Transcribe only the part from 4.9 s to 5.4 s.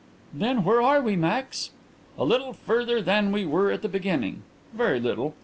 little....